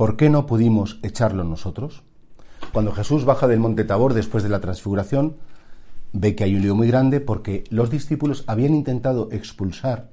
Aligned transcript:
¿por 0.00 0.16
qué 0.16 0.30
no 0.30 0.46
pudimos 0.46 0.98
echarlo 1.02 1.44
nosotros? 1.44 2.04
Cuando 2.72 2.90
Jesús 2.92 3.26
baja 3.26 3.46
del 3.46 3.60
monte 3.60 3.84
Tabor 3.84 4.14
después 4.14 4.42
de 4.42 4.48
la 4.48 4.62
transfiguración, 4.62 5.36
ve 6.14 6.34
que 6.34 6.44
hay 6.44 6.54
un 6.54 6.62
lío 6.62 6.74
muy 6.74 6.88
grande 6.88 7.20
porque 7.20 7.64
los 7.68 7.90
discípulos 7.90 8.44
habían 8.46 8.72
intentado 8.72 9.28
expulsar 9.30 10.08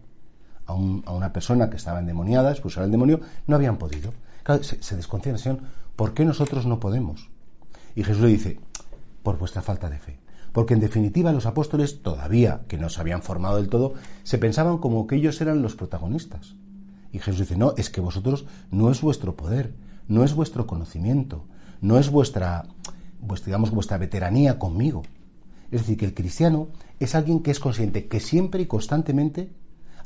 a, 0.65 0.73
una 0.73 1.31
persona 1.31 1.69
que 1.69 1.77
estaba 1.77 1.99
endemoniada, 1.99 2.51
expulsar 2.51 2.83
al 2.83 2.91
demonio, 2.91 3.21
no 3.45 3.55
habían 3.55 3.77
podido. 3.77 4.11
Se, 4.59 4.83
se 4.83 4.99
¿por 5.95 6.13
qué 6.13 6.25
nosotros 6.25 6.65
no 6.65 6.81
podemos? 6.81 7.29
Y 7.95 8.03
Jesús 8.03 8.23
le 8.23 8.27
dice, 8.27 8.59
por 9.23 9.37
vuestra 9.37 9.61
falta 9.61 9.89
de 9.89 9.99
fe. 9.99 10.19
Porque 10.51 10.73
en 10.73 10.81
definitiva 10.81 11.31
los 11.31 11.45
apóstoles, 11.45 12.01
todavía 12.01 12.63
que 12.67 12.77
no 12.77 12.89
se 12.89 12.99
habían 12.99 13.21
formado 13.21 13.55
del 13.55 13.69
todo, 13.69 13.93
se 14.23 14.37
pensaban 14.37 14.79
como 14.79 15.07
que 15.07 15.15
ellos 15.15 15.39
eran 15.39 15.61
los 15.61 15.77
protagonistas. 15.77 16.57
Y 17.17 17.19
Jesús 17.19 17.39
dice, 17.39 17.57
no, 17.57 17.73
es 17.77 17.89
que 17.89 17.99
vosotros 17.99 18.45
no 18.69 18.91
es 18.91 19.01
vuestro 19.01 19.35
poder, 19.35 19.73
no 20.07 20.23
es 20.23 20.35
vuestro 20.35 20.67
conocimiento, 20.67 21.45
no 21.81 21.97
es 21.97 22.11
vuestra, 22.11 22.67
digamos, 23.43 23.71
vuestra 23.71 23.97
veteranía 23.97 24.59
conmigo. 24.59 25.01
Es 25.71 25.81
decir, 25.81 25.97
que 25.97 26.05
el 26.05 26.13
cristiano 26.13 26.67
es 26.99 27.15
alguien 27.15 27.41
que 27.41 27.49
es 27.49 27.59
consciente 27.59 28.07
que 28.07 28.19
siempre 28.19 28.61
y 28.61 28.67
constantemente, 28.67 29.51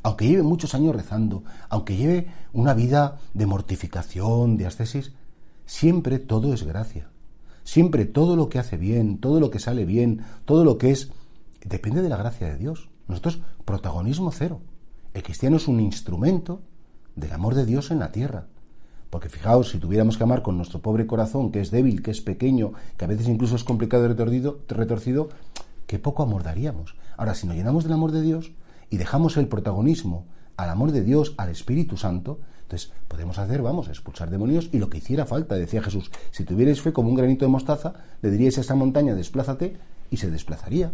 aunque 0.02 0.26
lleve 0.26 0.42
muchos 0.42 0.74
años 0.74 0.96
rezando, 0.96 1.44
aunque 1.68 1.98
lleve 1.98 2.28
una 2.54 2.72
vida 2.72 3.18
de 3.34 3.44
mortificación, 3.44 4.56
de 4.56 4.64
ascesis, 4.64 5.12
siempre 5.66 6.18
todo 6.18 6.54
es 6.54 6.62
gracia. 6.62 7.10
Siempre 7.62 8.06
todo 8.06 8.36
lo 8.36 8.48
que 8.48 8.58
hace 8.58 8.78
bien, 8.78 9.18
todo 9.18 9.38
lo 9.38 9.50
que 9.50 9.58
sale 9.58 9.84
bien, 9.84 10.24
todo 10.46 10.64
lo 10.64 10.78
que 10.78 10.92
es, 10.92 11.10
depende 11.62 12.00
de 12.00 12.08
la 12.08 12.16
gracia 12.16 12.48
de 12.48 12.56
Dios. 12.56 12.88
Nosotros, 13.06 13.42
protagonismo 13.66 14.32
cero. 14.32 14.62
El 15.12 15.22
cristiano 15.22 15.58
es 15.58 15.68
un 15.68 15.78
instrumento 15.78 16.62
del 17.16 17.32
amor 17.32 17.54
de 17.54 17.66
Dios 17.66 17.90
en 17.90 17.98
la 17.98 18.12
tierra. 18.12 18.46
Porque 19.10 19.28
fijaos, 19.28 19.70
si 19.70 19.78
tuviéramos 19.78 20.16
que 20.16 20.24
amar 20.24 20.42
con 20.42 20.56
nuestro 20.56 20.80
pobre 20.80 21.06
corazón, 21.06 21.52
que 21.52 21.60
es 21.60 21.70
débil, 21.70 22.02
que 22.02 22.10
es 22.10 22.22
pequeño, 22.22 22.72
que 22.96 23.04
a 23.04 23.08
veces 23.08 23.28
incluso 23.28 23.56
es 23.56 23.64
complicado 23.64 24.04
y 24.04 24.08
retorcido, 24.08 24.60
retorcido 24.68 25.28
qué 25.86 25.98
poco 25.98 26.22
amor 26.22 26.42
daríamos. 26.42 26.96
Ahora, 27.16 27.34
si 27.34 27.46
nos 27.46 27.56
llenamos 27.56 27.84
del 27.84 27.92
amor 27.92 28.12
de 28.12 28.22
Dios 28.22 28.52
y 28.88 28.96
dejamos 28.96 29.36
el 29.36 29.48
protagonismo 29.48 30.24
al 30.56 30.70
amor 30.70 30.92
de 30.92 31.02
Dios, 31.02 31.34
al 31.36 31.50
Espíritu 31.50 31.96
Santo, 31.96 32.38
entonces 32.62 32.90
podemos 33.08 33.38
hacer, 33.38 33.60
vamos, 33.60 33.88
expulsar 33.88 34.30
demonios 34.30 34.70
y 34.72 34.78
lo 34.78 34.88
que 34.88 34.98
hiciera 34.98 35.26
falta, 35.26 35.56
decía 35.56 35.82
Jesús, 35.82 36.10
si 36.30 36.44
tuvierais 36.44 36.80
fe 36.80 36.94
como 36.94 37.10
un 37.10 37.14
granito 37.14 37.44
de 37.44 37.50
mostaza, 37.50 37.92
le 38.22 38.30
diríais 38.30 38.56
a 38.56 38.62
esta 38.62 38.74
montaña, 38.74 39.14
desplázate, 39.14 39.76
y 40.10 40.16
se 40.16 40.30
desplazaría. 40.30 40.90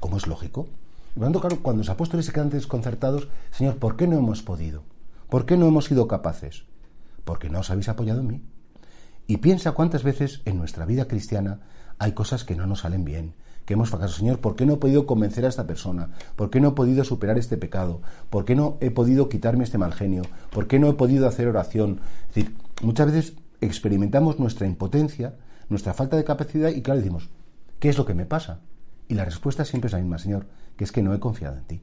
Como 0.00 0.16
es 0.16 0.26
lógico. 0.26 0.66
Claro, 1.14 1.62
cuando 1.62 1.80
los 1.80 1.90
apóstoles 1.90 2.26
se 2.26 2.32
quedan 2.32 2.50
desconcertados, 2.50 3.28
Señor, 3.50 3.76
¿por 3.76 3.96
qué 3.96 4.08
no 4.08 4.16
hemos 4.16 4.42
podido? 4.42 4.82
¿Por 5.32 5.46
qué 5.46 5.56
no 5.56 5.66
hemos 5.66 5.86
sido 5.86 6.06
capaces? 6.06 6.66
porque 7.24 7.48
no 7.48 7.60
os 7.60 7.70
habéis 7.70 7.88
apoyado 7.88 8.20
en 8.20 8.26
mí. 8.26 8.42
Y 9.26 9.38
piensa 9.38 9.72
cuántas 9.72 10.02
veces 10.02 10.42
en 10.44 10.58
nuestra 10.58 10.84
vida 10.84 11.06
cristiana 11.06 11.60
hay 11.98 12.12
cosas 12.12 12.44
que 12.44 12.56
no 12.56 12.66
nos 12.66 12.80
salen 12.80 13.04
bien, 13.04 13.34
que 13.64 13.74
hemos 13.74 13.90
fracasado. 13.90 14.18
Señor, 14.18 14.40
¿por 14.40 14.56
qué 14.56 14.66
no 14.66 14.74
he 14.74 14.78
podido 14.78 15.06
convencer 15.06 15.44
a 15.44 15.48
esta 15.48 15.66
persona? 15.66 16.10
¿Por 16.36 16.50
qué 16.50 16.60
no 16.60 16.68
he 16.68 16.72
podido 16.72 17.04
superar 17.04 17.38
este 17.38 17.56
pecado? 17.56 18.02
¿Por 18.28 18.44
qué 18.44 18.56
no 18.56 18.76
he 18.80 18.90
podido 18.90 19.28
quitarme 19.28 19.64
este 19.64 19.78
mal 19.78 19.92
genio? 19.92 20.22
¿Por 20.50 20.66
qué 20.66 20.78
no 20.78 20.88
he 20.88 20.94
podido 20.94 21.28
hacer 21.28 21.46
oración? 21.46 22.00
Es 22.28 22.34
decir, 22.34 22.56
muchas 22.82 23.12
veces 23.12 23.34
experimentamos 23.60 24.40
nuestra 24.40 24.66
impotencia, 24.66 25.36
nuestra 25.68 25.94
falta 25.94 26.16
de 26.16 26.24
capacidad 26.24 26.70
y 26.70 26.82
claro, 26.82 26.98
decimos, 26.98 27.30
¿qué 27.78 27.88
es 27.88 27.96
lo 27.96 28.04
que 28.04 28.14
me 28.14 28.26
pasa? 28.26 28.60
Y 29.06 29.14
la 29.14 29.24
respuesta 29.24 29.64
siempre 29.64 29.86
es 29.86 29.92
la 29.92 30.00
misma, 30.00 30.18
Señor, 30.18 30.46
que 30.76 30.84
es 30.84 30.90
que 30.90 31.02
no 31.02 31.14
he 31.14 31.20
confiado 31.20 31.56
en 31.58 31.64
ti, 31.64 31.82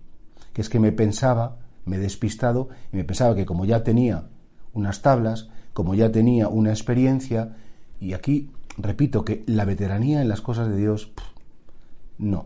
que 0.52 0.62
es 0.62 0.70
que 0.70 0.80
me 0.80 0.92
pensaba, 0.92 1.58
me 1.90 1.98
he 1.98 2.00
despistado 2.00 2.70
y 2.94 2.98
me 2.98 3.04
pensaba 3.04 3.36
que 3.36 3.46
como 3.46 3.66
ya 3.66 3.84
tenía 3.84 4.26
unas 4.74 5.02
tablas, 5.02 5.50
como 5.74 5.96
ya 5.96 6.12
tenía 6.12 6.48
una 6.48 6.70
experiencia, 6.70 7.56
y 8.00 8.14
aquí 8.14 8.52
repito 8.78 9.26
que 9.26 9.44
la 9.48 9.66
veteranía 9.66 10.22
en 10.22 10.30
las 10.30 10.42
cosas 10.42 10.70
de 10.70 10.78
Dios, 10.78 11.12
no. 12.18 12.46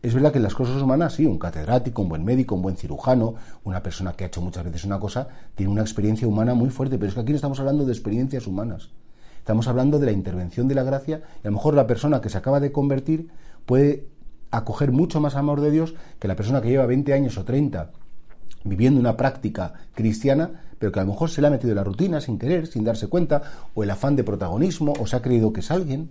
Es 0.00 0.14
verdad 0.14 0.30
que 0.30 0.38
en 0.38 0.44
las 0.44 0.54
cosas 0.54 0.80
humanas, 0.80 1.14
sí, 1.14 1.26
un 1.26 1.38
catedrático, 1.38 2.02
un 2.02 2.08
buen 2.08 2.24
médico, 2.24 2.54
un 2.54 2.62
buen 2.62 2.76
cirujano, 2.76 3.34
una 3.64 3.82
persona 3.82 4.12
que 4.12 4.24
ha 4.24 4.26
hecho 4.28 4.40
muchas 4.40 4.64
veces 4.64 4.84
una 4.84 5.00
cosa, 5.00 5.28
tiene 5.54 5.72
una 5.72 5.82
experiencia 5.82 6.26
humana 6.26 6.54
muy 6.54 6.70
fuerte, 6.70 6.98
pero 6.98 7.08
es 7.08 7.14
que 7.14 7.20
aquí 7.20 7.32
no 7.32 7.36
estamos 7.36 7.58
hablando 7.58 7.84
de 7.84 7.92
experiencias 7.92 8.46
humanas. 8.46 8.90
Estamos 9.38 9.66
hablando 9.66 9.98
de 9.98 10.06
la 10.06 10.12
intervención 10.12 10.68
de 10.68 10.76
la 10.76 10.84
gracia 10.84 11.22
y 11.42 11.46
a 11.46 11.50
lo 11.50 11.56
mejor 11.56 11.74
la 11.74 11.86
persona 11.86 12.20
que 12.20 12.28
se 12.28 12.38
acaba 12.38 12.60
de 12.60 12.70
convertir 12.70 13.28
puede 13.66 14.06
acoger 14.50 14.92
mucho 14.92 15.20
más 15.20 15.34
amor 15.34 15.60
de 15.60 15.70
Dios 15.70 15.94
que 16.20 16.28
la 16.28 16.36
persona 16.36 16.62
que 16.62 16.68
lleva 16.68 16.86
20 16.86 17.12
años 17.12 17.36
o 17.38 17.44
30 17.44 17.90
viviendo 18.64 19.00
una 19.00 19.16
práctica 19.16 19.74
cristiana, 19.94 20.62
pero 20.78 20.92
que 20.92 21.00
a 21.00 21.04
lo 21.04 21.12
mejor 21.12 21.30
se 21.30 21.40
le 21.40 21.46
ha 21.46 21.50
metido 21.50 21.70
en 21.70 21.76
la 21.76 21.84
rutina 21.84 22.20
sin 22.20 22.38
querer, 22.38 22.66
sin 22.66 22.84
darse 22.84 23.08
cuenta, 23.08 23.42
o 23.74 23.82
el 23.82 23.90
afán 23.90 24.16
de 24.16 24.24
protagonismo, 24.24 24.94
o 24.98 25.06
se 25.06 25.16
ha 25.16 25.22
creído 25.22 25.52
que 25.52 25.60
es 25.60 25.70
alguien. 25.70 26.10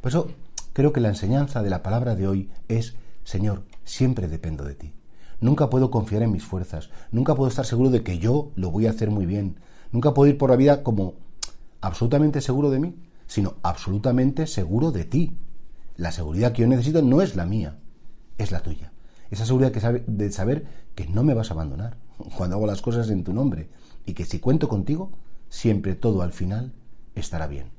Por 0.00 0.10
eso 0.10 0.28
creo 0.72 0.92
que 0.92 1.00
la 1.00 1.08
enseñanza 1.08 1.62
de 1.62 1.70
la 1.70 1.82
palabra 1.82 2.14
de 2.14 2.26
hoy 2.26 2.50
es, 2.68 2.94
Señor, 3.24 3.62
siempre 3.84 4.28
dependo 4.28 4.64
de 4.64 4.74
ti. 4.74 4.94
Nunca 5.40 5.68
puedo 5.68 5.90
confiar 5.90 6.22
en 6.22 6.32
mis 6.32 6.44
fuerzas, 6.44 6.90
nunca 7.10 7.34
puedo 7.34 7.48
estar 7.48 7.66
seguro 7.66 7.90
de 7.90 8.02
que 8.02 8.18
yo 8.18 8.52
lo 8.54 8.70
voy 8.70 8.86
a 8.86 8.90
hacer 8.90 9.10
muy 9.10 9.26
bien, 9.26 9.56
nunca 9.90 10.14
puedo 10.14 10.30
ir 10.30 10.38
por 10.38 10.50
la 10.50 10.56
vida 10.56 10.82
como 10.82 11.14
absolutamente 11.80 12.40
seguro 12.40 12.70
de 12.70 12.78
mí, 12.78 12.94
sino 13.26 13.54
absolutamente 13.62 14.46
seguro 14.46 14.92
de 14.92 15.04
ti. 15.04 15.36
La 15.96 16.12
seguridad 16.12 16.52
que 16.52 16.62
yo 16.62 16.68
necesito 16.68 17.02
no 17.02 17.22
es 17.22 17.34
la 17.34 17.44
mía, 17.44 17.78
es 18.38 18.52
la 18.52 18.60
tuya. 18.60 18.92
Esa 19.32 19.46
seguridad 19.46 19.72
que 19.72 19.80
de 20.06 20.30
saber 20.30 20.66
que 20.94 21.06
no 21.06 21.24
me 21.24 21.32
vas 21.32 21.50
a 21.50 21.54
abandonar 21.54 21.96
cuando 22.36 22.56
hago 22.56 22.66
las 22.66 22.82
cosas 22.82 23.08
en 23.08 23.24
tu 23.24 23.32
nombre 23.32 23.70
y 24.04 24.12
que 24.12 24.26
si 24.26 24.38
cuento 24.38 24.68
contigo, 24.68 25.10
siempre 25.48 25.94
todo 25.94 26.20
al 26.20 26.32
final 26.32 26.72
estará 27.14 27.46
bien. 27.46 27.70